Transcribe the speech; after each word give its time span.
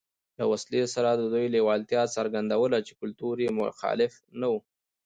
له 0.37 0.43
وسلې 0.51 0.83
سره 0.95 1.09
د 1.15 1.21
دوی 1.33 1.45
لېوالتیا 1.55 2.03
څرګندوله 2.15 2.77
چې 2.87 2.93
کلتور 3.01 3.35
یې 3.45 3.49
مخالف 3.59 4.13
نه 4.39 4.47
و 4.51 4.55